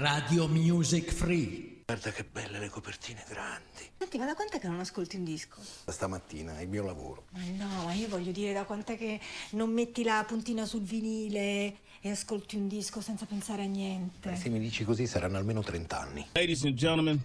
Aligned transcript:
Radio 0.00 0.46
Music 0.46 1.12
Free. 1.12 1.82
Guarda 1.84 2.12
che 2.12 2.22
belle 2.22 2.60
le 2.60 2.68
copertine 2.68 3.24
grandi. 3.28 3.90
Senti, 3.98 4.16
ma 4.16 4.26
da 4.26 4.34
quant'è 4.34 4.60
che 4.60 4.68
non 4.68 4.78
ascolti 4.78 5.16
un 5.16 5.24
disco? 5.24 5.56
Da 5.84 5.90
stamattina 5.90 6.56
è 6.56 6.62
il 6.62 6.68
mio 6.68 6.84
lavoro. 6.84 7.24
Ma 7.30 7.40
no, 7.56 7.84
ma 7.84 7.92
io 7.94 8.06
voglio 8.06 8.30
dire 8.30 8.52
da 8.52 8.62
quant'è 8.62 8.96
che 8.96 9.18
non 9.52 9.72
metti 9.72 10.04
la 10.04 10.24
puntina 10.24 10.66
sul 10.66 10.82
vinile 10.82 11.78
e 12.00 12.10
ascolti 12.10 12.54
un 12.54 12.68
disco 12.68 13.00
senza 13.00 13.26
pensare 13.26 13.64
a 13.64 13.66
niente. 13.66 14.30
Eh, 14.30 14.36
se 14.36 14.48
mi 14.50 14.60
dici 14.60 14.84
così 14.84 15.08
saranno 15.08 15.36
almeno 15.36 15.62
30 15.62 15.98
anni. 15.98 16.26
Ladies 16.30 16.62
and 16.62 16.74
gentlemen. 16.74 17.20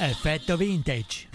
Effetto 0.00 0.56
vintage. 0.56 1.28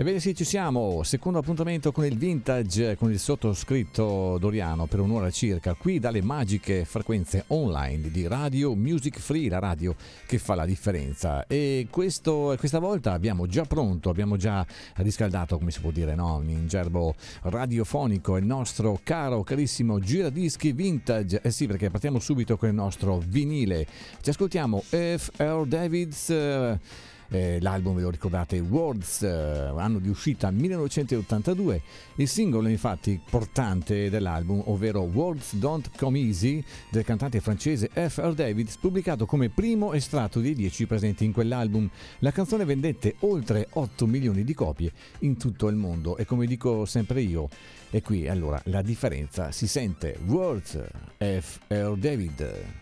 Ebbene 0.00 0.18
sì, 0.18 0.34
ci 0.34 0.44
siamo, 0.44 1.02
secondo 1.02 1.40
appuntamento 1.40 1.92
con 1.92 2.06
il 2.06 2.16
vintage, 2.16 2.96
con 2.96 3.12
il 3.12 3.18
sottoscritto 3.18 4.38
Doriano 4.38 4.86
per 4.86 4.98
un'ora 5.00 5.28
circa, 5.28 5.74
qui 5.74 5.98
dalle 5.98 6.22
magiche 6.22 6.86
frequenze 6.86 7.44
online 7.48 8.10
di 8.10 8.26
Radio 8.26 8.74
Music 8.74 9.18
Free, 9.18 9.50
la 9.50 9.58
radio 9.58 9.94
che 10.24 10.38
fa 10.38 10.54
la 10.54 10.64
differenza. 10.64 11.46
E 11.46 11.86
questo, 11.90 12.56
questa 12.58 12.78
volta 12.78 13.12
abbiamo 13.12 13.46
già 13.46 13.64
pronto, 13.64 14.08
abbiamo 14.08 14.38
già 14.38 14.64
riscaldato, 14.94 15.58
come 15.58 15.70
si 15.70 15.80
può 15.80 15.90
dire, 15.90 16.14
no? 16.14 16.42
in 16.46 16.66
gerbo 16.66 17.14
radiofonico, 17.42 18.38
il 18.38 18.46
nostro 18.46 19.00
caro, 19.04 19.42
carissimo 19.42 19.98
giradischi 19.98 20.72
vintage. 20.72 21.42
Eh 21.42 21.50
sì, 21.50 21.66
perché 21.66 21.90
partiamo 21.90 22.20
subito 22.20 22.56
con 22.56 22.70
il 22.70 22.74
nostro 22.74 23.20
vinile. 23.28 23.86
Ci 24.22 24.30
ascoltiamo 24.30 24.82
F.R. 24.88 25.66
Davids. 25.66 26.30
Eh, 26.30 27.08
eh, 27.30 27.58
l'album 27.60 27.94
ve 27.96 28.02
lo 28.02 28.10
ricordate 28.10 28.58
Words, 28.58 29.22
eh, 29.22 29.72
anno 29.76 29.98
di 29.98 30.08
uscita 30.08 30.50
1982, 30.50 31.82
il 32.16 32.28
singolo 32.28 32.68
infatti 32.68 33.20
portante 33.28 34.10
dell'album, 34.10 34.62
ovvero 34.66 35.00
Words 35.00 35.54
Don't 35.54 35.90
Come 35.96 36.18
Easy 36.18 36.62
del 36.90 37.04
cantante 37.04 37.40
francese 37.40 37.90
F.R. 37.92 38.34
Davids, 38.34 38.76
pubblicato 38.76 39.26
come 39.26 39.48
primo 39.48 39.92
estratto 39.92 40.40
dei 40.40 40.54
10 40.54 40.86
presenti 40.86 41.24
in 41.24 41.32
quell'album. 41.32 41.88
La 42.18 42.32
canzone 42.32 42.64
vendette 42.64 43.16
oltre 43.20 43.68
8 43.70 44.06
milioni 44.06 44.44
di 44.44 44.54
copie 44.54 44.92
in 45.20 45.36
tutto 45.36 45.68
il 45.68 45.76
mondo 45.76 46.16
e 46.16 46.24
come 46.24 46.46
dico 46.46 46.84
sempre 46.84 47.20
io, 47.20 47.48
e 47.90 48.02
qui 48.02 48.28
allora 48.28 48.60
la 48.66 48.82
differenza 48.82 49.52
si 49.52 49.66
sente. 49.66 50.18
Words 50.26 50.78
F.R. 51.18 51.96
David. 51.96 52.78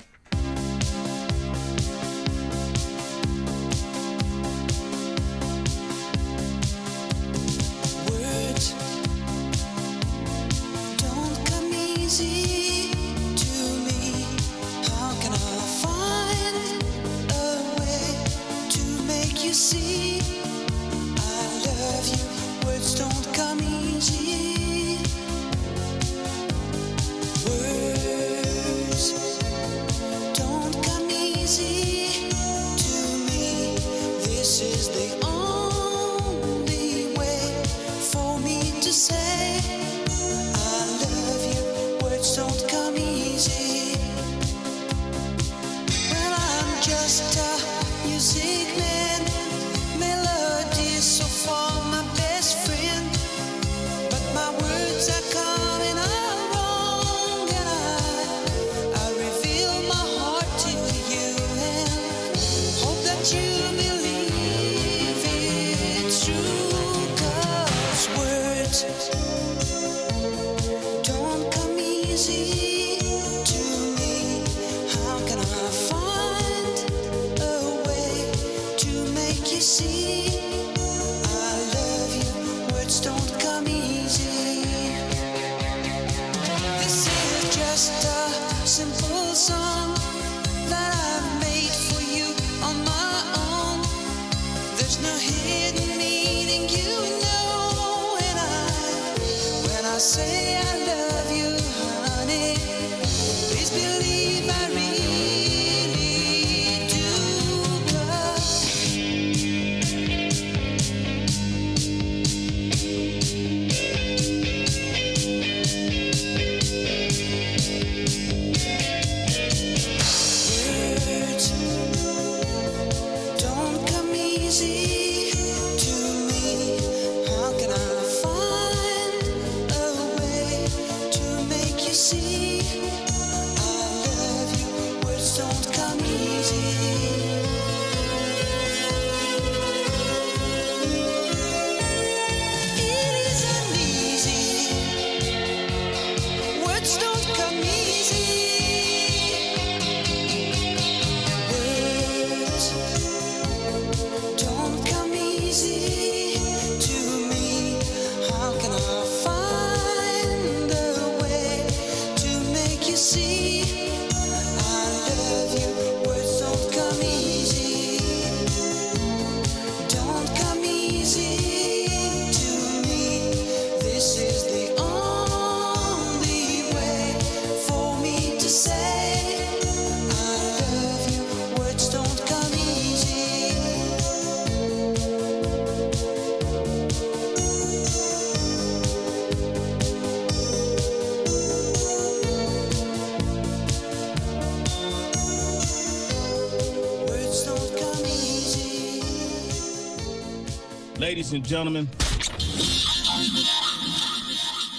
Ladies 201.31 201.35
and 201.35 201.47
gentlemen. 201.47 201.89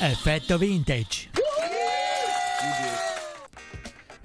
Effetto 0.02 0.58
vintage. 0.58 1.29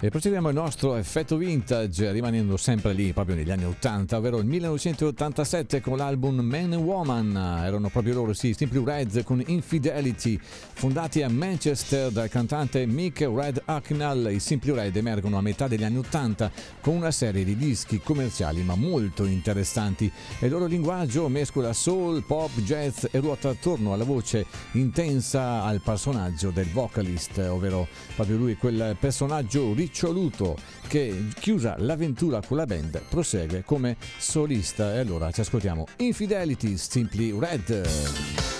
E 0.05 0.11
proseguiamo 0.11 0.49
il 0.49 0.53
nostro 0.53 0.97
effetto 0.97 1.35
vintage, 1.35 2.11
rimanendo 2.11 2.57
sempre 2.57 2.93
lì, 2.93 3.11
proprio 3.11 3.35
negli 3.35 3.49
anni 3.49 3.65
80, 3.65 4.17
ovvero 4.17 4.37
il 4.37 4.45
1987 4.45 5.81
con 5.81 5.97
l'album 5.97 6.41
Man 6.41 6.73
and 6.73 6.83
Woman. 6.83 7.35
Erano 7.35 7.89
proprio 7.89 8.13
loro, 8.13 8.33
sì, 8.33 8.53
Simply 8.53 8.83
Red 8.83 9.23
con 9.23 9.41
Infidelity, 9.43 10.39
fondati 10.39 11.23
a 11.23 11.29
Manchester 11.29 12.11
dal 12.11 12.29
cantante 12.29 12.85
Mick 12.85 13.21
Red 13.21 13.63
Hacknell. 13.65 14.31
I 14.31 14.39
Simply 14.39 14.73
Red 14.73 14.95
emergono 14.95 15.39
a 15.39 15.41
metà 15.41 15.67
degli 15.67 15.83
anni 15.83 15.97
80 15.97 16.51
con 16.81 16.97
una 16.97 17.09
serie 17.09 17.43
di 17.43 17.57
dischi 17.57 17.99
commerciali 17.99 18.61
ma 18.61 18.75
molto 18.75 19.25
interessanti. 19.25 20.11
Il 20.41 20.51
loro 20.51 20.67
linguaggio 20.67 21.27
mescola 21.29 21.73
soul, 21.73 22.23
pop, 22.23 22.51
jazz 22.59 23.05
e 23.09 23.19
ruota 23.19 23.49
attorno 23.49 23.93
alla 23.93 24.03
voce 24.03 24.45
intensa 24.73 25.63
al 25.63 25.81
personaggio 25.81 26.51
del 26.51 26.69
vocalist, 26.69 27.39
ovvero 27.39 27.87
proprio 28.13 28.37
lui, 28.37 28.55
quel 28.55 28.95
personaggio 28.99 29.73
ricco 29.73 29.93
Ciccioluto 29.95 30.57
che 30.89 31.29
chiusa 31.39 31.75
l'avventura 31.77 32.41
con 32.45 32.57
la 32.57 32.65
band 32.65 33.01
prosegue 33.07 33.63
come 33.63 33.95
solista 34.17 34.93
e 34.93 34.99
allora 34.99 35.31
ci 35.31 35.39
ascoltiamo 35.39 35.87
Infidelity 35.99 36.75
Simply 36.75 37.33
Red. 37.39 38.54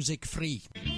music 0.00 0.24
free. 0.24 0.89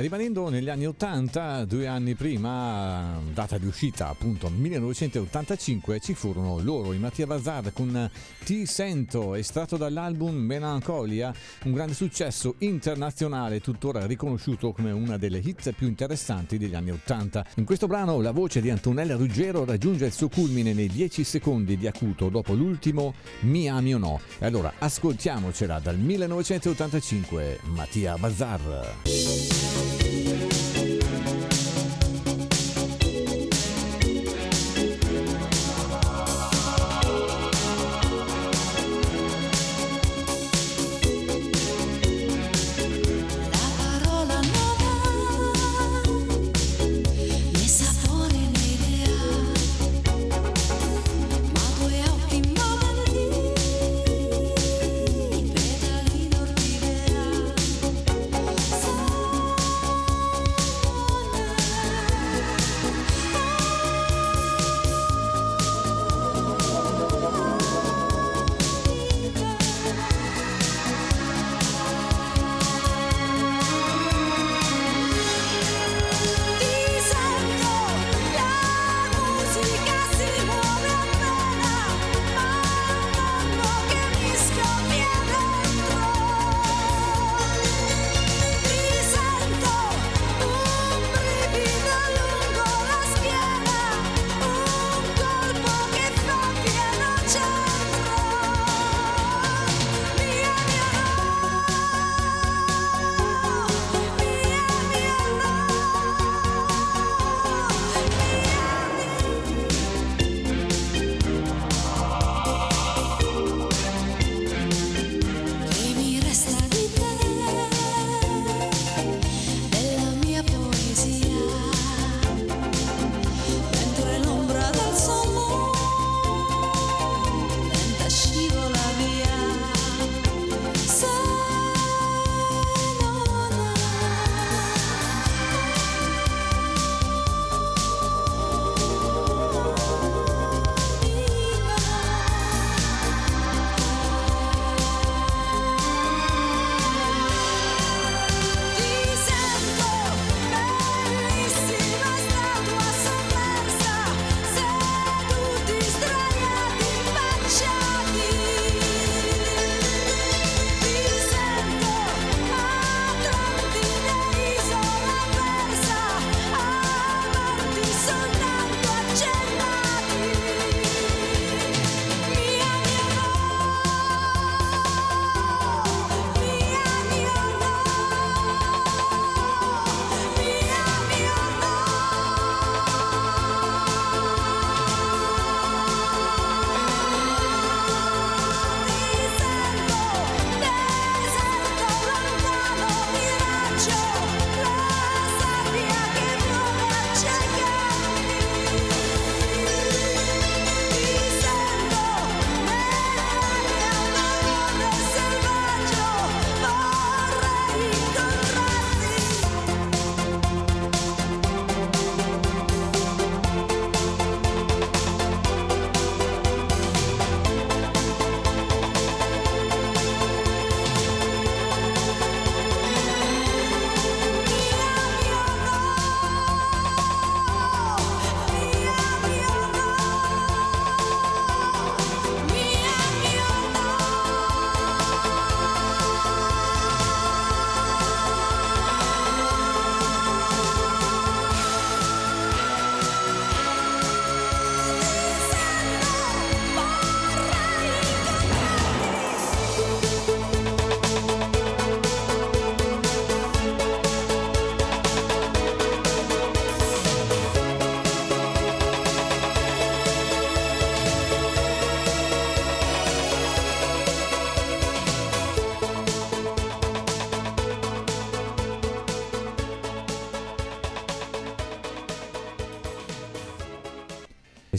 Rimanendo 0.00 0.48
negli 0.48 0.70
anni 0.70 0.86
80, 0.86 1.66
due 1.66 1.86
anni 1.86 2.14
prima, 2.14 3.20
data 3.34 3.58
di 3.58 3.66
uscita 3.66 4.08
appunto 4.08 4.48
1985, 4.48 6.00
ci 6.00 6.14
furono 6.14 6.58
loro, 6.62 6.94
i 6.94 6.98
Mattia 6.98 7.26
Bazar 7.26 7.70
con 7.74 8.10
Ti 8.42 8.64
Sento, 8.64 9.34
estratto 9.34 9.76
dall'album 9.76 10.34
Melancolia, 10.34 11.34
un 11.64 11.72
grande 11.74 11.92
successo 11.92 12.54
internazionale, 12.60 13.60
tuttora 13.60 14.06
riconosciuto 14.06 14.72
come 14.72 14.90
una 14.90 15.18
delle 15.18 15.36
hit 15.36 15.70
più 15.72 15.86
interessanti 15.88 16.56
degli 16.56 16.74
anni 16.74 16.92
80. 16.92 17.44
In 17.56 17.66
questo 17.66 17.86
brano 17.86 18.22
la 18.22 18.32
voce 18.32 18.62
di 18.62 18.70
Antonella 18.70 19.16
Ruggero 19.16 19.66
raggiunge 19.66 20.06
il 20.06 20.12
suo 20.12 20.30
culmine 20.30 20.72
nei 20.72 20.88
10 20.88 21.24
secondi 21.24 21.76
di 21.76 21.86
acuto 21.86 22.30
dopo 22.30 22.54
l'ultimo 22.54 23.12
Mi 23.40 23.68
ami 23.68 23.94
o 23.94 23.98
no. 23.98 24.18
E 24.38 24.46
allora 24.46 24.72
ascoltiamocela 24.78 25.78
dal 25.78 25.98
1985, 25.98 27.58
Mattia 27.64 28.16
Bazar. 28.16 29.89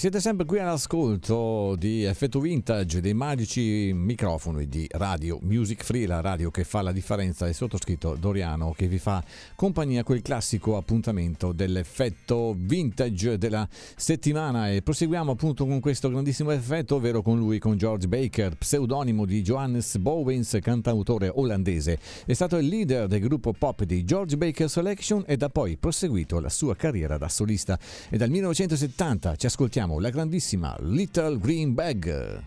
Siete 0.02 0.20
sempre 0.20 0.48
qui 0.48 0.58
all'ascolto 0.58 1.76
di 1.78 2.06
Effetto 2.06 2.40
Vintage 2.40 3.02
dei 3.02 3.14
magici 3.14 3.92
microfoni 3.94 4.68
di 4.68 4.88
Radio 4.94 5.38
Music 5.44 5.84
Free, 5.84 6.08
la 6.08 6.22
radio 6.22 6.50
che 6.50 6.64
fa 6.64 6.82
la 6.82 6.92
differenza, 6.92 7.48
il 7.48 7.54
sottoscritto 7.54 8.16
Doriano 8.20 8.74
che 8.76 8.88
vi 8.88 8.98
fa 8.98 9.24
compagnia 9.54 10.02
quel 10.04 10.24
classico 10.24 10.76
appuntamento 10.76 11.52
dell'effetto 11.52 12.56
vintage 12.58 13.38
della 13.38 13.70
settimana 13.70 14.72
e 14.72 14.82
proseguiamo 14.82 15.34
appunto 15.34 15.68
con 15.68 15.80
questo 15.80 16.10
grandissimo 16.10 16.50
effetto, 16.50 16.96
ovvero 16.96 17.22
con 17.22 17.38
lui, 17.38 17.60
con 17.60 17.78
George 17.78 18.08
Baker, 18.08 18.56
pseudonimo 18.56 19.24
di 19.26 19.44
Johannes 19.44 20.00
Bowens, 20.00 20.58
cantautore 20.64 21.30
olandese. 21.32 22.00
È 22.26 22.34
stato 22.34 22.58
il 22.58 22.66
leader 22.66 23.06
del 23.06 23.20
gruppo 23.20 23.54
pop 23.54 23.84
di 23.84 24.04
George 24.04 24.36
Baker 24.36 24.68
Selection 24.68 25.24
ed 25.28 25.44
ha 25.44 25.50
poi 25.50 25.78
proseguito 25.78 26.40
la 26.40 26.50
sua 26.50 26.76
carriera 26.76 27.20
da 27.20 27.30
solista 27.30 27.78
e 28.10 28.18
dal 28.18 28.32
1970 28.32 29.36
ci 29.36 29.46
ascoltiamo 29.46 29.90
la 30.00 30.10
grandissima 30.10 30.76
Little 30.80 31.38
Green 31.38 31.74
Bag. 31.74 32.42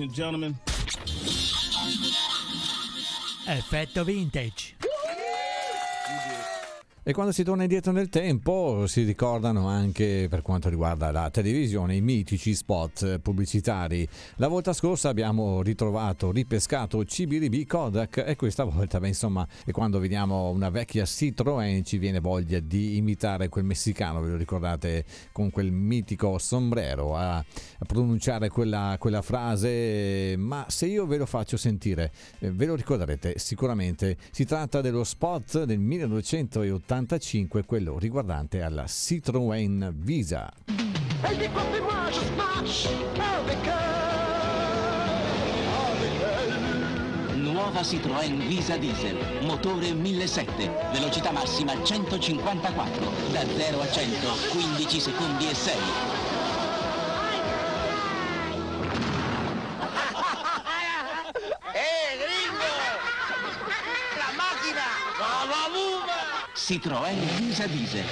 Ladies 0.00 0.08
and 0.08 0.16
gentlemen, 0.16 0.56
Effetto 3.46 4.02
vintage. 4.02 4.79
E 7.10 7.12
quando 7.12 7.32
si 7.32 7.42
torna 7.42 7.62
indietro 7.62 7.90
nel 7.90 8.08
tempo 8.08 8.86
si 8.86 9.02
ricordano 9.02 9.66
anche 9.66 10.28
per 10.30 10.42
quanto 10.42 10.68
riguarda 10.68 11.10
la 11.10 11.28
televisione 11.28 11.96
i 11.96 12.00
mitici 12.00 12.54
spot 12.54 13.18
pubblicitari. 13.18 14.08
La 14.36 14.46
volta 14.46 14.72
scorsa 14.72 15.08
abbiamo 15.08 15.60
ritrovato, 15.60 16.30
ripescato 16.30 17.02
CBRB 17.04 17.66
Kodak 17.66 18.22
e 18.24 18.36
questa 18.36 18.62
volta, 18.62 19.00
beh, 19.00 19.08
insomma, 19.08 19.44
è 19.64 19.72
quando 19.72 19.98
vediamo 19.98 20.50
una 20.50 20.70
vecchia 20.70 21.02
Citroën 21.02 21.82
ci 21.82 21.98
viene 21.98 22.20
voglia 22.20 22.60
di 22.60 22.96
imitare 22.96 23.48
quel 23.48 23.64
messicano, 23.64 24.20
ve 24.20 24.28
lo 24.30 24.36
ricordate, 24.36 25.04
con 25.32 25.50
quel 25.50 25.72
mitico 25.72 26.38
sombrero 26.38 27.16
a, 27.16 27.44
pronunciare 27.88 28.50
quella, 28.50 28.94
quella 29.00 29.20
frase, 29.20 30.36
ma 30.38 30.64
se 30.68 30.86
io 30.86 31.06
ve 31.06 31.16
lo 31.16 31.26
faccio 31.26 31.56
sentire, 31.56 32.12
eh, 32.38 32.52
ve 32.52 32.66
lo 32.66 32.76
ricorderete 32.76 33.36
sicuramente. 33.36 34.16
Si 34.30 34.44
tratta 34.44 34.80
dello 34.80 35.02
spot 35.02 35.64
del 35.64 35.80
1985, 37.00 37.64
quello 37.64 37.98
riguardante 37.98 38.62
alla 38.62 38.84
Citroën 38.84 39.90
Visa. 39.94 40.52
Nuova 47.34 47.80
Citroën 47.82 48.46
Visa 48.46 48.76
Diesel, 48.76 49.16
motore 49.42 49.92
1007, 49.92 50.70
velocità 50.92 51.30
massima 51.32 51.72
154, 51.82 53.10
da 53.32 53.46
0 53.46 53.80
a 53.80 53.88
100, 53.88 54.28
15 54.50 55.00
secondi 55.00 55.48
e 55.48 55.54
6. 55.54 55.74
Citroën 66.54 67.16
Visa 67.38 67.66
Diesel. 67.66 68.04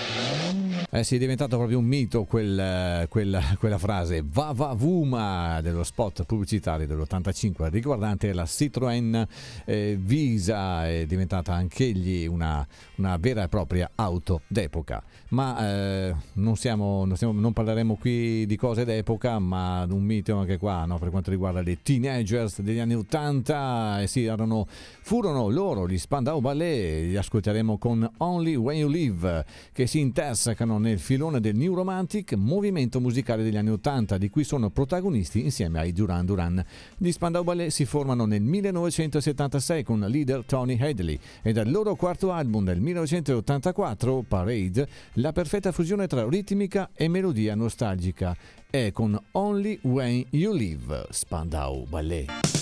Eh 0.90 1.05
sì, 1.05 1.16
è 1.16 1.18
diventato 1.18 1.57
proprio 1.57 1.79
un 1.79 1.85
mito 1.85 2.25
quel- 2.25 3.07
quella, 3.09 3.40
quella 3.59 3.79
frase 3.79 4.25
Va 4.27 4.53
va 4.55 4.73
Vuma 4.73 5.61
dello 5.61 5.85
spot 5.85 6.25
pubblicitario 6.25 6.87
dell'85 6.87 7.68
riguardante 7.68 8.33
la 8.33 8.44
Citroën 8.44 9.27
eh, 9.66 9.97
Visa, 10.01 10.88
è 10.88 11.05
diventata 11.07 11.53
anch'egli 11.53 12.27
una, 12.27 12.66
una 12.97 13.16
vera 13.18 13.42
e 13.44 13.49
propria 13.49 13.90
auto 13.94 14.40
d'epoca. 14.47 15.03
Ma 15.29 15.59
eh, 15.61 16.14
non, 16.35 16.57
siamo, 16.57 17.05
non, 17.05 17.16
stiamo- 17.16 17.38
non 17.38 17.53
parleremo 17.53 17.97
qui 17.97 18.47
di 18.47 18.57
cose 18.57 18.85
d'epoca, 18.85 19.38
ma 19.38 19.87
un 19.88 20.03
mito 20.03 20.37
anche 20.37 20.57
qua 20.57 20.85
no? 20.87 20.99
per 20.99 21.11
quanto 21.11 21.31
riguarda 21.31 21.61
le 21.61 21.79
teenagers 21.83 22.61
degli 22.62 22.79
anni 22.79 22.94
80. 22.94 24.03
Eh 24.03 24.07
sì, 24.07 24.25
erano, 24.25 24.66
furono 24.68 25.49
loro 25.49 25.87
gli 25.87 25.99
Spandau 25.99 26.40
Ballet, 26.40 26.98
li 27.07 27.17
ascolteremo 27.17 27.79
con 27.79 28.09
Only 28.19 28.55
When 28.55 28.79
You 28.79 28.89
Live, 28.89 29.45
che 29.73 29.87
si 29.87 30.01
intersecano 30.01 30.79
nel 30.79 30.99
filone 30.99 31.41
del 31.41 31.55
New 31.57 31.75
Romantic, 31.75 32.35
movimento 32.35 33.01
musicale 33.01 33.43
degli 33.43 33.57
anni 33.57 33.71
80, 33.71 34.19
di 34.19 34.29
cui 34.29 34.45
sono 34.45 34.71
protagonisti 34.71 35.43
insieme 35.43 35.79
ai 35.79 35.93
Duran 35.93 36.27
Duran. 36.27 36.65
Gli 36.97 37.11
Spandau 37.11 37.45
Ballet 37.45 37.71
si 37.71 37.85
formano 37.85 38.25
nel 38.25 38.43
1976 38.43 39.83
con 39.85 40.01
leader 40.01 40.45
Tony 40.45 40.79
Hadley 40.81 41.19
e 41.43 41.53
dal 41.53 41.71
loro 41.71 41.95
quarto 41.95 42.33
album 42.33 42.65
del 42.65 42.81
1984, 42.81 44.25
Parade, 44.27 44.89
la 45.15 45.33
perfetta 45.33 45.73
fusione 45.73 46.07
tra 46.07 46.27
ritmica 46.29 46.91
e 46.95 47.09
melodia 47.09 47.55
nostalgica. 47.55 48.37
È 48.71 48.91
con 48.93 49.19
Only 49.33 49.79
When 49.83 50.25
You 50.31 50.53
Live, 50.53 51.07
Spandau 51.11 51.87
Ballet. 51.89 52.58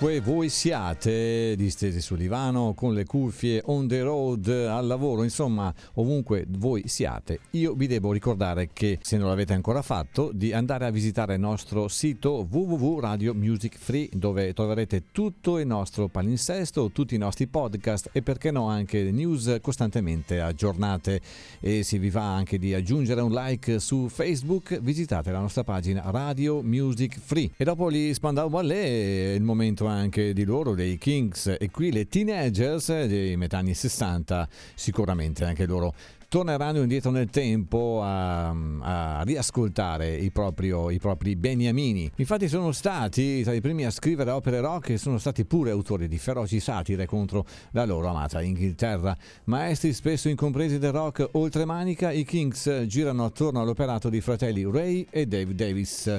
Ovunque 0.00 0.20
voi 0.20 0.48
siate, 0.48 1.56
distesi 1.56 2.00
sul 2.00 2.18
divano, 2.18 2.72
con 2.72 2.94
le 2.94 3.04
cuffie, 3.04 3.60
on 3.64 3.88
the 3.88 4.00
road, 4.02 4.46
al 4.46 4.86
lavoro, 4.86 5.24
insomma, 5.24 5.74
ovunque 5.94 6.46
voi 6.50 6.86
siate, 6.86 7.40
io 7.52 7.74
vi 7.74 7.88
devo 7.88 8.12
ricordare 8.12 8.70
che, 8.72 9.00
se 9.02 9.16
non 9.16 9.28
l'avete 9.28 9.54
ancora 9.54 9.82
fatto, 9.82 10.30
di 10.32 10.52
andare 10.52 10.86
a 10.86 10.90
visitare 10.90 11.34
il 11.34 11.40
nostro 11.40 11.88
sito 11.88 12.46
www.radio 12.48 13.34
Music 13.34 13.76
Free, 13.76 14.08
dove 14.12 14.52
troverete 14.52 15.06
tutto 15.10 15.58
il 15.58 15.66
nostro 15.66 16.06
palinsesto, 16.06 16.92
tutti 16.92 17.16
i 17.16 17.18
nostri 17.18 17.48
podcast 17.48 18.10
e 18.12 18.22
perché 18.22 18.52
no 18.52 18.68
anche 18.68 19.10
news 19.10 19.58
costantemente 19.60 20.38
aggiornate. 20.38 21.20
E 21.58 21.82
se 21.82 21.98
vi 21.98 22.10
va 22.10 22.36
anche 22.36 22.58
di 22.58 22.72
aggiungere 22.72 23.20
un 23.20 23.32
like 23.32 23.80
su 23.80 24.08
Facebook, 24.08 24.78
visitate 24.78 25.32
la 25.32 25.40
nostra 25.40 25.64
pagina 25.64 26.04
Radio 26.06 26.62
Music 26.62 27.18
Free. 27.18 27.50
E 27.56 27.64
dopo 27.64 27.90
gli 27.90 28.14
Spandau 28.14 28.48
Ballet 28.48 28.84
è 28.84 29.34
il 29.34 29.42
momento 29.42 29.86
anche 29.94 30.32
di 30.32 30.44
loro, 30.44 30.74
dei 30.74 30.98
Kings. 30.98 31.56
E 31.58 31.70
qui 31.70 31.90
le 31.92 32.08
teenagers 32.08 33.06
dei 33.06 33.36
metà 33.36 33.58
anni 33.58 33.74
60, 33.74 34.48
sicuramente 34.74 35.44
anche 35.44 35.66
loro 35.66 35.94
torneranno 36.28 36.82
indietro 36.82 37.10
nel 37.10 37.30
tempo 37.30 38.00
a, 38.02 38.48
a 38.50 39.22
riascoltare 39.22 40.14
i, 40.14 40.30
proprio- 40.30 40.90
i 40.90 40.98
propri 40.98 41.36
beniamini. 41.36 42.10
Infatti 42.16 42.48
sono 42.48 42.72
stati 42.72 43.42
tra 43.42 43.54
i 43.54 43.60
primi 43.62 43.86
a 43.86 43.90
scrivere 43.90 44.30
opere 44.30 44.60
rock 44.60 44.90
e 44.90 44.98
sono 44.98 45.16
stati 45.18 45.46
pure 45.46 45.70
autori 45.70 46.06
di 46.06 46.18
feroci 46.18 46.60
satire 46.60 47.06
contro 47.06 47.46
la 47.70 47.86
loro 47.86 48.08
amata 48.08 48.42
Inghilterra. 48.42 49.16
Maestri 49.44 49.94
spesso 49.94 50.28
incompresi 50.28 50.78
del 50.78 50.92
rock 50.92 51.26
oltremanica, 51.32 52.12
i 52.12 52.24
Kings 52.24 52.84
girano 52.86 53.24
attorno 53.24 53.62
all'operato 53.62 54.10
di 54.10 54.20
fratelli 54.20 54.70
Ray 54.70 55.06
e 55.08 55.26
Dave 55.26 55.54
Davis. 55.54 56.14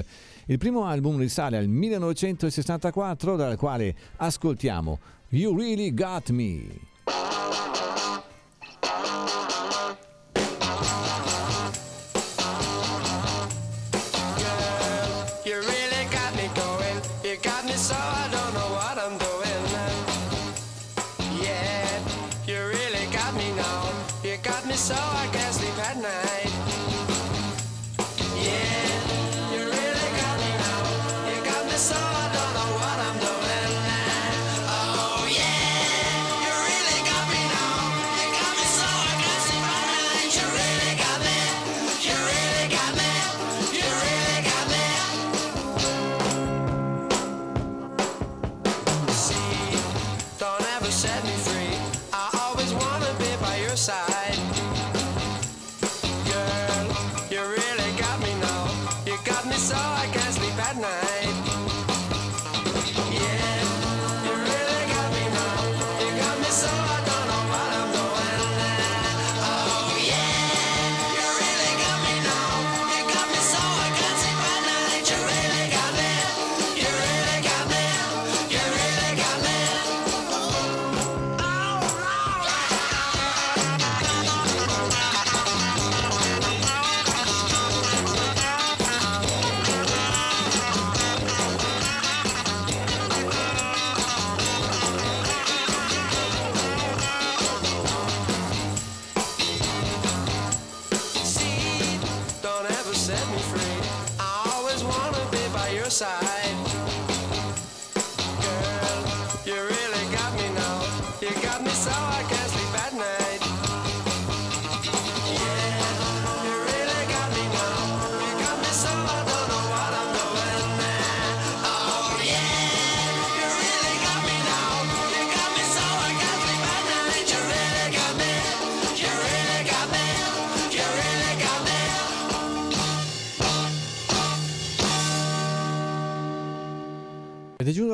Il 0.46 0.58
primo 0.58 0.84
album 0.84 1.18
risale 1.18 1.56
al 1.56 1.68
1964 1.68 3.36
dal 3.36 3.56
quale 3.56 3.94
ascoltiamo 4.16 4.98
You 5.28 5.56
Really 5.56 5.94
Got 5.94 6.30
Me. 6.30 6.88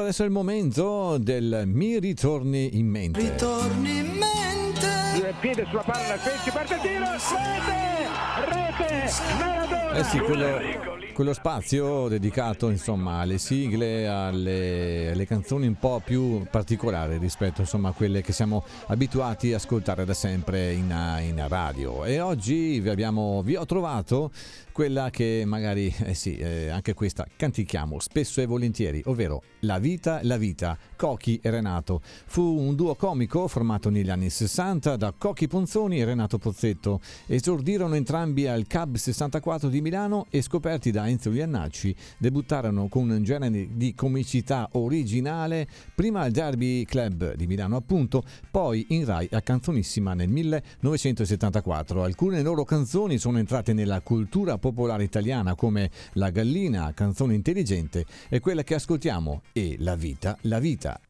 Ed 0.06 0.12
è 0.12 0.14
adesso 0.14 0.22
il 0.22 0.30
momento 0.30 1.18
del 1.18 1.64
mi 1.66 1.98
ritorni 1.98 2.78
in 2.78 2.86
mente. 2.86 3.18
Ritorni 3.18 3.96
in 3.96 4.06
mente. 4.12 5.34
piede 5.40 5.66
sulla 5.68 5.82
palla, 5.82 6.14
Pesci 6.14 6.50
parte 6.52 6.74
il 6.74 6.80
tiro, 6.80 7.06
rete, 7.10 8.84
rete, 8.84 9.10
Maradona. 9.36 9.98
Eh 9.98 10.04
sì, 10.04 10.18
quello, 10.18 11.05
quello 11.16 11.32
spazio 11.32 12.08
dedicato 12.08 12.68
insomma 12.68 13.20
alle 13.20 13.38
sigle, 13.38 14.06
alle, 14.06 15.12
alle 15.12 15.24
canzoni 15.24 15.66
un 15.66 15.78
po' 15.78 16.02
più 16.04 16.46
particolari 16.50 17.16
rispetto 17.16 17.62
insomma 17.62 17.88
a 17.88 17.92
quelle 17.92 18.20
che 18.20 18.34
siamo 18.34 18.62
abituati 18.88 19.54
a 19.54 19.56
ascoltare 19.56 20.04
da 20.04 20.12
sempre 20.12 20.74
in, 20.74 20.94
in 21.22 21.42
radio. 21.48 22.04
E 22.04 22.20
oggi 22.20 22.80
vi, 22.80 22.90
abbiamo, 22.90 23.40
vi 23.42 23.56
ho 23.56 23.64
trovato 23.64 24.30
quella 24.76 25.08
che 25.08 25.44
magari, 25.46 25.90
eh 26.04 26.12
sì, 26.12 26.36
eh, 26.36 26.68
anche 26.68 26.92
questa 26.92 27.26
cantichiamo 27.34 27.98
spesso 27.98 28.42
e 28.42 28.44
volentieri, 28.44 29.00
ovvero 29.06 29.42
La 29.60 29.78
vita, 29.78 30.20
la 30.22 30.36
vita, 30.36 30.76
Cochi 30.96 31.40
e 31.42 31.48
Renato. 31.48 32.02
Fu 32.26 32.42
un 32.42 32.74
duo 32.74 32.94
comico 32.94 33.48
formato 33.48 33.88
negli 33.88 34.10
anni 34.10 34.28
60 34.28 34.96
da 34.96 35.14
Cochi 35.16 35.46
Ponzoni 35.46 35.98
e 35.98 36.04
Renato 36.04 36.36
Pozzetto. 36.36 37.00
Esordirono 37.24 37.94
entrambi 37.94 38.46
al 38.46 38.66
Cab 38.66 38.96
64 38.96 39.70
di 39.70 39.80
Milano 39.80 40.26
e 40.28 40.42
scoperti 40.42 40.90
da 40.90 41.05
Enzo 41.08 41.30
Liannacci, 41.30 41.94
debuttarono 42.18 42.88
con 42.88 43.08
un 43.10 43.22
genere 43.22 43.68
di 43.72 43.94
comicità 43.94 44.68
originale, 44.72 45.66
prima 45.94 46.20
al 46.20 46.30
Derby 46.30 46.84
Club 46.84 47.34
di 47.34 47.46
Milano 47.46 47.76
appunto, 47.76 48.24
poi 48.50 48.86
in 48.90 49.04
Rai 49.04 49.28
a 49.32 49.40
Canzonissima 49.40 50.14
nel 50.14 50.28
1974. 50.28 52.02
Alcune 52.02 52.42
loro 52.42 52.64
canzoni 52.64 53.18
sono 53.18 53.38
entrate 53.38 53.72
nella 53.72 54.00
cultura 54.00 54.58
popolare 54.58 55.04
italiana 55.04 55.54
come 55.54 55.90
La 56.14 56.30
gallina, 56.30 56.92
canzone 56.94 57.34
intelligente, 57.34 58.04
e 58.28 58.40
quella 58.40 58.62
che 58.62 58.74
ascoltiamo 58.74 59.42
è 59.52 59.76
La 59.78 59.96
vita, 59.96 60.36
la 60.42 60.58
vita. 60.58 61.00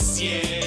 Le 0.00 0.57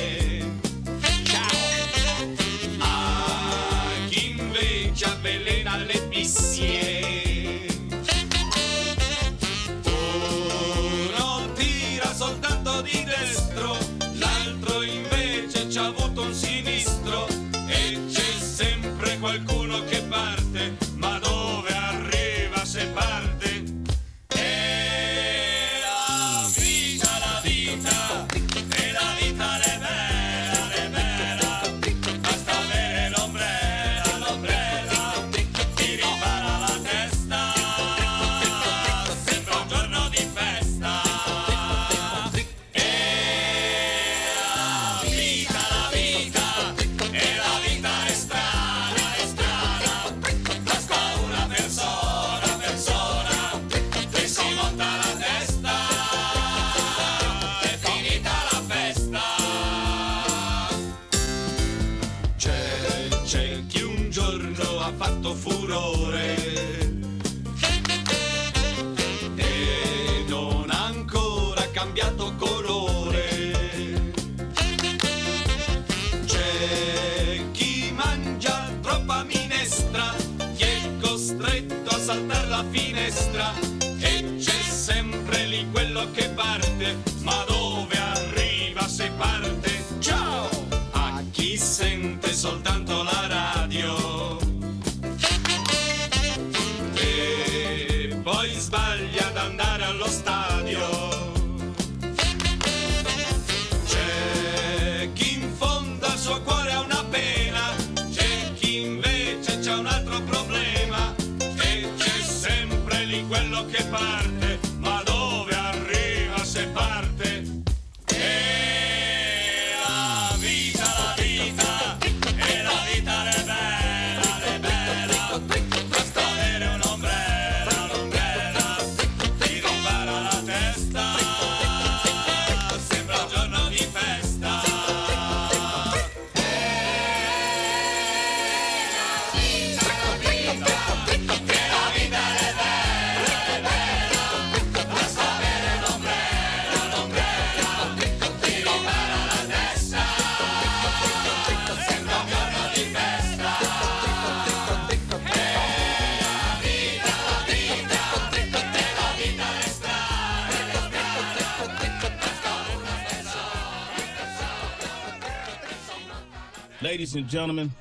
Ladies 167.01 167.15
and 167.15 167.27
gentlemen. 167.27 167.71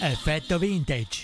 Effetto 0.00 0.56
vintage. 0.56 1.19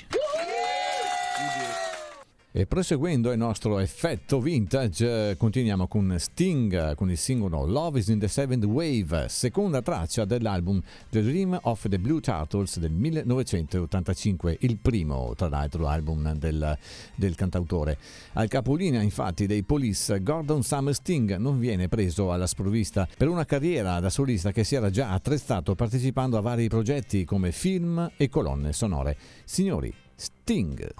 E 2.59 2.65
proseguendo 2.65 3.33
il 3.33 3.37
nostro 3.37 3.79
effetto 3.81 4.41
vintage, 4.41 5.37
continuiamo 5.37 5.87
con 5.89 6.15
Sting 6.19 6.95
con 6.95 7.11
il 7.11 7.19
singolo 7.19 7.67
Love 7.67 7.99
is 7.99 8.09
in 8.09 8.19
the 8.19 8.29
Seventh 8.29 8.65
Wave, 8.65 9.29
seconda 9.29 9.83
traccia 9.83 10.25
dell'album 10.25 10.81
The 11.11 11.23
Dream 11.23 11.59
of 11.65 11.87
the 11.87 11.99
Blue 11.99 12.19
Turtles 12.21 12.79
del 12.79 12.93
1985, 12.93 14.57
il 14.61 14.79
primo 14.79 15.35
tra 15.37 15.51
l'altro 15.51 15.87
album 15.87 16.33
del, 16.33 16.79
del 17.15 17.35
cantautore. 17.35 17.99
Al 18.33 18.49
capolinea 18.49 19.03
infatti 19.03 19.45
dei 19.45 19.63
Police, 19.63 20.23
Gordon 20.23 20.63
Summer 20.63 20.95
Sting 20.95 21.37
non 21.37 21.59
viene 21.59 21.89
preso 21.89 22.33
alla 22.33 22.47
sprovvista 22.47 23.07
per 23.19 23.29
una 23.29 23.45
carriera 23.45 24.01
da 24.01 24.09
solista 24.09 24.53
che 24.53 24.65
si 24.65 24.77
era 24.77 24.89
già 24.89 25.11
attrezzato 25.11 25.75
partecipando 25.75 26.39
a 26.39 26.41
vari 26.41 26.69
progetti 26.69 27.27
come 27.27 27.53
film 27.53 28.13
e 28.17 28.31
colonne 28.31 28.73
sonore. 28.73 29.15
Signori, 29.45 29.93
Sting! 30.15 30.95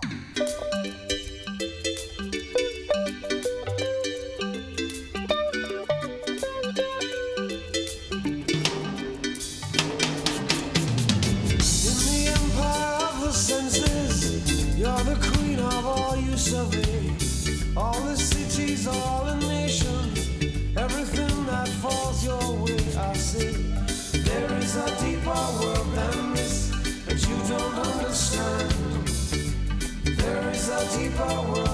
deeper 30.85 31.25
world. 31.25 31.66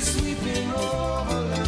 sweeping 0.00 0.70
over 0.72 1.40
land. 1.40 1.67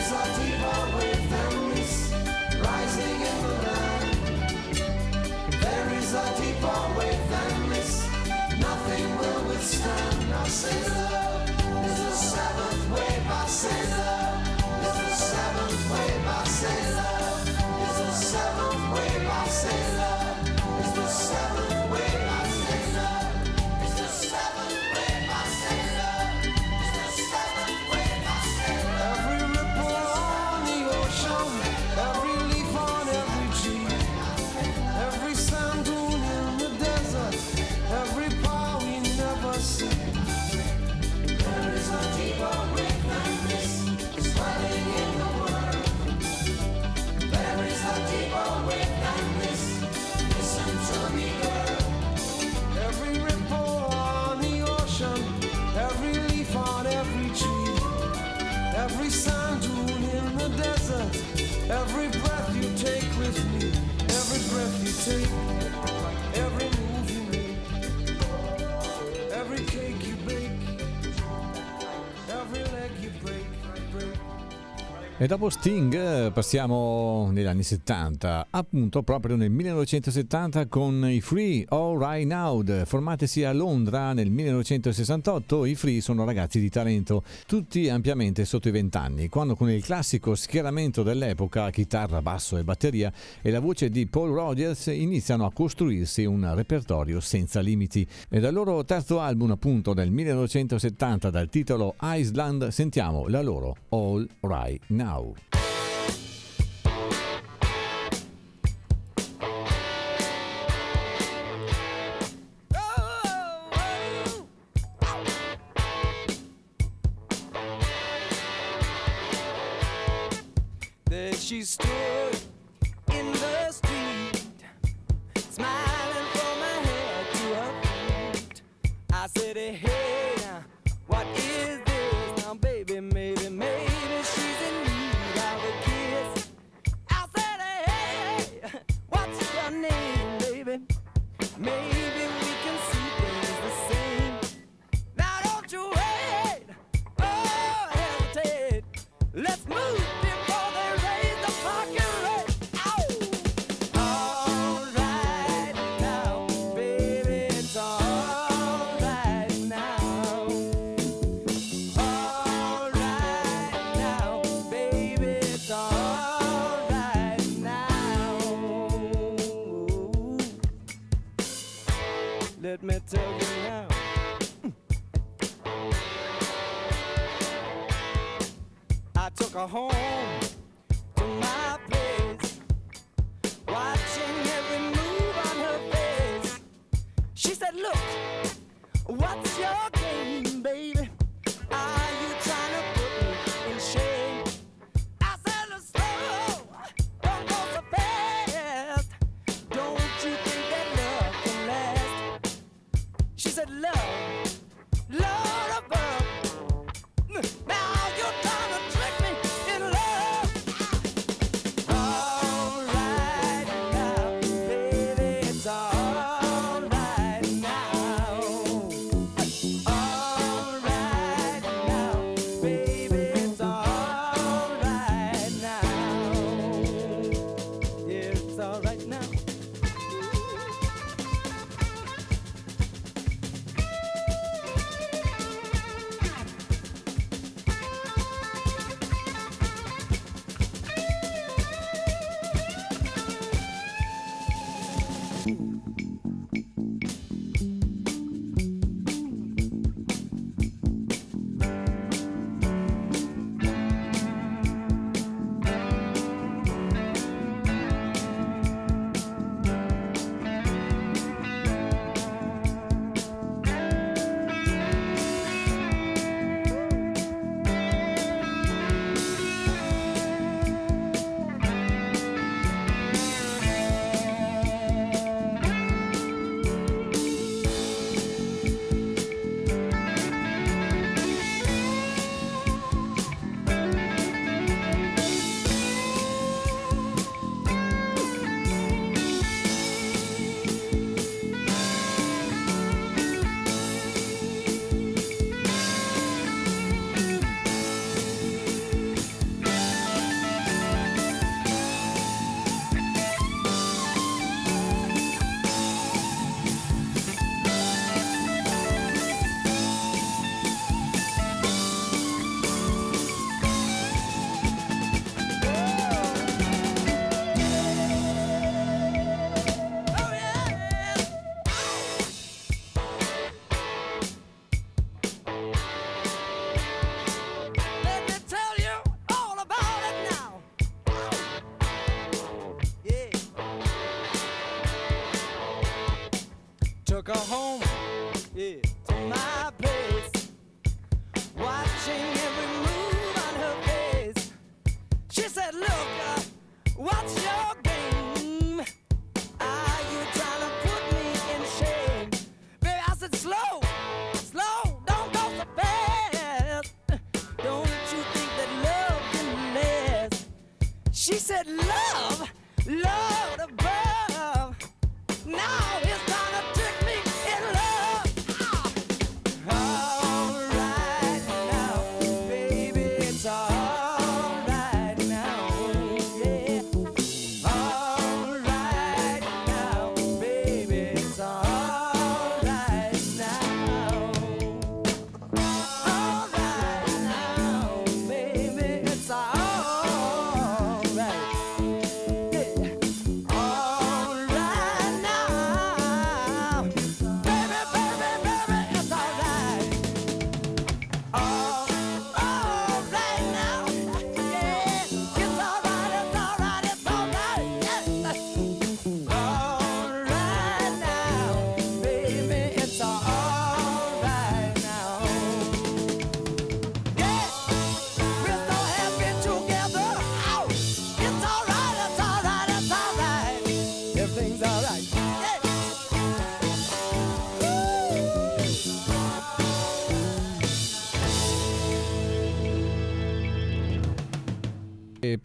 E 75.21 75.27
dopo 75.27 75.51
Sting 75.51 75.93
eh, 75.93 76.31
passiamo 76.31 77.29
negli 77.31 77.45
anni 77.45 77.61
70, 77.61 78.47
appunto 78.49 79.03
proprio 79.03 79.35
nel 79.35 79.51
1970 79.51 80.65
con 80.65 81.07
i 81.07 81.21
Free 81.21 81.63
All 81.69 81.99
Right 81.99 82.25
Now, 82.25 82.63
formatesi 82.85 83.43
a 83.43 83.53
Londra 83.53 84.13
nel 84.13 84.31
1968, 84.31 85.65
i 85.65 85.75
Free 85.75 86.01
sono 86.01 86.25
ragazzi 86.25 86.59
di 86.59 86.69
talento, 86.69 87.23
tutti 87.45 87.87
ampiamente 87.87 88.45
sotto 88.45 88.69
i 88.69 88.71
20 88.71 88.97
anni, 88.97 89.29
quando 89.29 89.55
con 89.55 89.69
il 89.69 89.83
classico 89.83 90.33
schieramento 90.33 91.03
dell'epoca, 91.03 91.69
chitarra, 91.69 92.23
basso 92.23 92.57
e 92.57 92.63
batteria 92.63 93.13
e 93.43 93.51
la 93.51 93.59
voce 93.59 93.91
di 93.91 94.07
Paul 94.07 94.33
Rogers 94.33 94.87
iniziano 94.87 95.45
a 95.45 95.51
costruirsi 95.51 96.25
un 96.25 96.51
repertorio 96.55 97.19
senza 97.19 97.59
limiti. 97.59 98.07
E 98.27 98.39
dal 98.39 98.55
loro 98.55 98.83
terzo 98.85 99.19
album 99.19 99.51
appunto 99.51 99.93
del 99.93 100.09
1970 100.09 101.29
dal 101.29 101.47
titolo 101.47 101.93
Iceland 102.01 102.69
sentiamo 102.69 103.27
la 103.27 103.43
loro 103.43 103.75
All 103.89 104.27
Right 104.39 104.81
Now. 104.87 105.09
Jornal. 105.11 105.60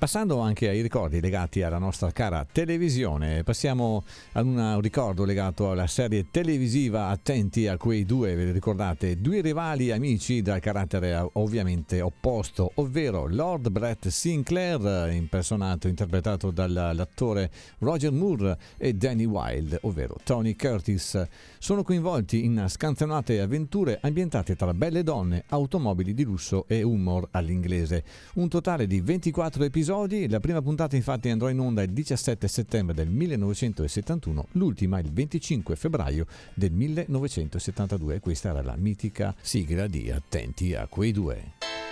Passando 0.07 0.39
anche 0.39 0.69
ai 0.69 0.83
ricordi 0.83 1.21
legati 1.21 1.63
alla 1.63 1.79
nostra 1.79 2.13
cara 2.13 2.47
televisione, 2.49 3.43
passiamo 3.43 4.05
ad 4.35 4.47
un 4.47 4.81
ricordo 4.81 5.25
legato 5.25 5.73
alla 5.73 5.89
serie 5.89 6.31
televisiva 6.31 7.09
Attenti 7.09 7.67
a 7.67 7.77
quei 7.77 8.05
due, 8.05 8.37
ve 8.37 8.45
li 8.45 8.53
ricordate? 8.53 9.21
Due 9.21 9.41
rivali 9.41 9.91
amici 9.91 10.43
dal 10.43 10.61
carattere 10.61 11.29
ovviamente 11.33 12.01
opposto, 12.01 12.71
ovvero 12.75 13.27
Lord 13.27 13.69
Brett 13.71 14.07
Sinclair, 14.07 15.11
impersonato, 15.13 15.89
interpretato 15.89 16.53
dall'attore 16.53 17.51
Roger 17.79 18.13
Moore 18.13 18.57
e 18.77 18.93
Danny 18.93 19.25
Wilde, 19.25 19.81
ovvero 19.83 20.19
Tony 20.23 20.55
Curtis. 20.55 21.21
Sono 21.59 21.83
coinvolti 21.83 22.45
in 22.45 22.65
scanzonate 22.69 23.41
avventure 23.41 23.99
ambientate 24.01 24.55
tra 24.55 24.73
belle 24.73 25.03
donne, 25.03 25.43
automobili 25.49 26.15
di 26.15 26.23
lusso 26.23 26.65
e 26.69 26.85
humor 26.85 27.27
all'inglese. 27.33 28.05
Un 28.35 28.49
totale 28.49 28.87
di 28.87 29.01
24 29.01 29.65
episodi, 29.65 29.95
la 30.29 30.41
prima 30.41 30.61
puntata 30.61 30.95
infatti 30.95 31.31
andrà 31.31 31.49
in 31.49 31.59
onda 31.59 31.83
il 31.83 31.91
17 31.91 32.47
settembre 32.49 32.95
del 32.95 33.09
1971, 33.09 34.49
l'ultima 34.53 34.99
il 34.99 35.11
25 35.11 35.75
febbraio 35.75 36.27
del 36.53 36.71
1972 36.71 38.21
questa 38.21 38.51
era 38.51 38.63
la 38.63 38.77
mitica 38.77 39.35
sigla 39.41 39.87
di 39.87 40.11
Attenti 40.11 40.75
a 40.75 40.87
quei 40.87 41.13
due. 41.13 41.86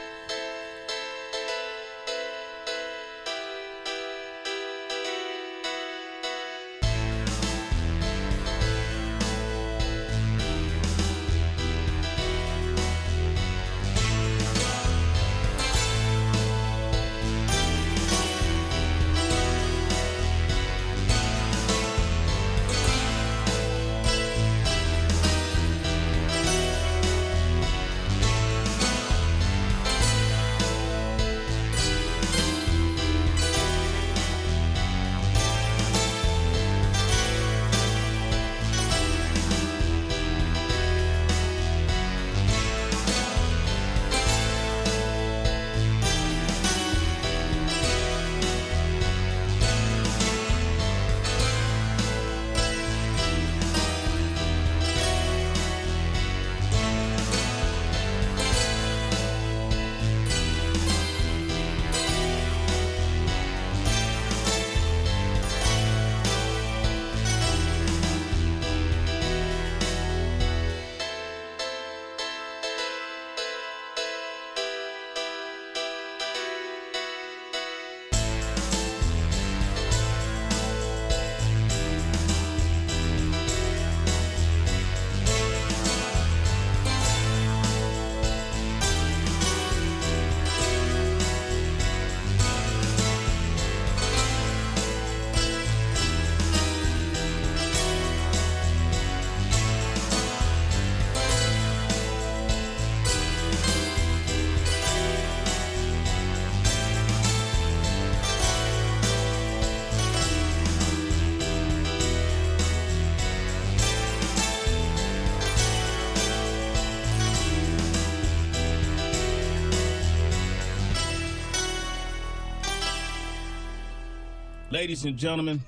Ladies 124.85 125.07
and 125.07 125.17
gentlemen, 125.17 125.63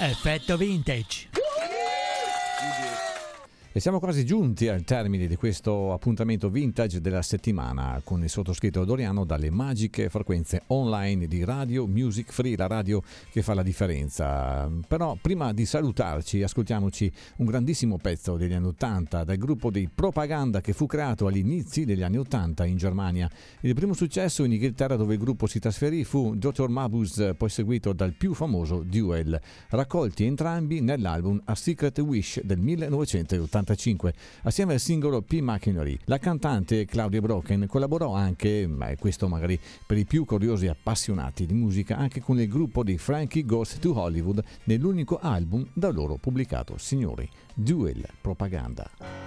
Effetto 0.00 0.56
vintage. 0.56 1.28
E 3.74 3.80
siamo 3.80 4.00
quasi 4.00 4.26
giunti 4.26 4.68
al 4.68 4.84
termine 4.84 5.26
di 5.26 5.34
questo 5.34 5.94
appuntamento 5.94 6.50
vintage 6.50 7.00
della 7.00 7.22
settimana 7.22 8.02
con 8.04 8.22
il 8.22 8.28
sottoscritto 8.28 8.84
Doriano 8.84 9.24
dalle 9.24 9.48
magiche 9.48 10.10
frequenze 10.10 10.64
online 10.66 11.26
di 11.26 11.42
Radio 11.42 11.86
Music 11.86 12.30
Free, 12.32 12.54
la 12.54 12.66
radio 12.66 13.02
che 13.30 13.40
fa 13.40 13.54
la 13.54 13.62
differenza. 13.62 14.70
Però 14.86 15.16
prima 15.18 15.54
di 15.54 15.64
salutarci 15.64 16.42
ascoltiamoci 16.42 17.10
un 17.36 17.46
grandissimo 17.46 17.96
pezzo 17.96 18.36
degli 18.36 18.52
anni 18.52 18.66
80 18.66 19.24
dal 19.24 19.38
gruppo 19.38 19.70
di 19.70 19.88
Propaganda 19.88 20.60
che 20.60 20.74
fu 20.74 20.84
creato 20.84 21.26
agli 21.26 21.38
inizi 21.38 21.86
degli 21.86 22.02
anni 22.02 22.18
80 22.18 22.66
in 22.66 22.76
Germania. 22.76 23.30
Il 23.62 23.72
primo 23.72 23.94
successo 23.94 24.44
in 24.44 24.52
Inghilterra 24.52 24.96
dove 24.96 25.14
il 25.14 25.20
gruppo 25.20 25.46
si 25.46 25.60
trasferì 25.60 26.04
fu 26.04 26.34
Dr. 26.36 26.68
Mabuse, 26.68 27.32
poi 27.32 27.48
seguito 27.48 27.94
dal 27.94 28.12
più 28.12 28.34
famoso 28.34 28.82
Duel, 28.84 29.40
raccolti 29.70 30.26
entrambi 30.26 30.82
nell'album 30.82 31.40
A 31.46 31.54
Secret 31.54 31.98
Wish 32.00 32.42
del 32.42 32.58
1985 33.62 34.12
assieme 34.42 34.74
al 34.74 34.80
singolo 34.80 35.22
P 35.22 35.40
Machinery. 35.40 35.96
La 36.04 36.18
cantante 36.18 36.84
Claudia 36.84 37.20
Broken 37.20 37.66
collaborò 37.66 38.14
anche, 38.14 38.66
ma 38.66 38.88
è 38.88 38.96
questo 38.96 39.28
magari 39.28 39.58
per 39.86 39.98
i 39.98 40.04
più 40.04 40.24
curiosi 40.24 40.66
appassionati 40.66 41.46
di 41.46 41.54
musica, 41.54 41.96
anche 41.96 42.20
con 42.20 42.40
il 42.40 42.48
gruppo 42.48 42.82
di 42.82 42.98
Frankie 42.98 43.44
Goes 43.44 43.78
to 43.78 43.98
Hollywood 43.98 44.42
nell'unico 44.64 45.18
album 45.20 45.66
da 45.72 45.90
loro 45.90 46.16
pubblicato, 46.16 46.76
signori, 46.76 47.28
Duel 47.54 48.06
Propaganda. 48.20 49.21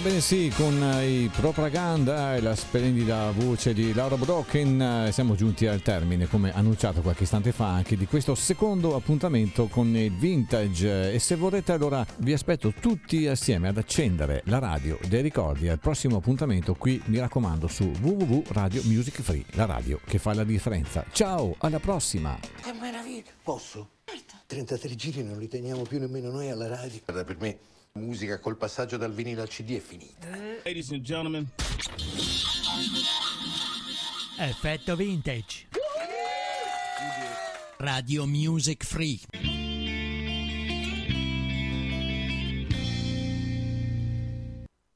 Ebbene 0.00 0.20
sì, 0.22 0.50
con 0.56 0.82
eh, 0.82 1.24
i 1.24 1.28
Propaganda 1.28 2.34
e 2.34 2.40
la 2.40 2.56
splendida 2.56 3.30
voce 3.32 3.74
di 3.74 3.92
Laura 3.92 4.16
Brocken 4.16 4.80
eh, 4.80 5.12
siamo 5.12 5.34
giunti 5.34 5.66
al 5.66 5.82
termine, 5.82 6.26
come 6.26 6.54
annunciato 6.54 7.02
qualche 7.02 7.24
istante 7.24 7.52
fa, 7.52 7.74
anche 7.74 7.98
di 7.98 8.06
questo 8.06 8.34
secondo 8.34 8.96
appuntamento 8.96 9.66
con 9.66 9.94
il 9.94 10.10
Vintage. 10.10 11.12
E 11.12 11.18
se 11.18 11.36
vorrete 11.36 11.72
allora 11.72 12.06
vi 12.16 12.32
aspetto 12.32 12.72
tutti 12.72 13.26
assieme 13.26 13.68
ad 13.68 13.76
accendere 13.76 14.40
la 14.46 14.58
radio 14.58 14.98
dei 15.06 15.20
ricordi 15.20 15.68
al 15.68 15.78
prossimo 15.78 16.16
appuntamento 16.16 16.74
qui, 16.74 17.02
mi 17.06 17.18
raccomando, 17.18 17.68
su 17.68 17.92
www 18.00 18.44
Radio 18.52 18.80
Music 18.84 19.20
Free, 19.20 19.44
la 19.50 19.66
radio 19.66 20.00
che 20.06 20.18
fa 20.18 20.32
la 20.32 20.44
differenza. 20.44 21.04
Ciao, 21.12 21.54
alla 21.58 21.78
prossima! 21.78 22.38
Che 22.62 22.72
meraviglia! 22.72 23.32
Posso? 23.42 23.90
33 24.46 24.94
giri 24.94 25.22
non 25.22 25.38
li 25.38 25.46
teniamo 25.46 25.82
più 25.82 25.98
nemmeno 25.98 26.30
noi 26.30 26.48
alla 26.48 26.68
radio. 26.68 27.00
Guarda, 27.04 27.22
per 27.22 27.36
me 27.38 27.58
musica 27.98 28.38
col 28.38 28.56
passaggio 28.56 28.96
dal 28.96 29.12
vinile 29.12 29.40
al 29.40 29.48
CD 29.48 29.76
è 29.76 29.80
finita. 29.80 30.28
Ladies 30.64 30.92
and 30.92 31.02
gentlemen. 31.02 31.48
Effetto 34.38 34.94
vintage. 34.94 35.66
Radio 37.78 38.26
Music 38.26 38.84
Free. 38.84 39.18